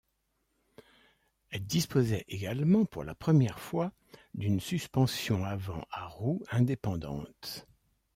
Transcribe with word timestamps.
Elle 1.51 1.67
disposait 1.67 2.25
également 2.27 2.85
pour 2.85 3.03
la 3.03 3.13
première 3.13 3.59
fois 3.59 3.91
d'une 4.33 4.59
suspension 4.59 5.45
avant 5.45 5.85
à 5.91 6.07
roues 6.07 6.43
indépendantes. 6.49 7.67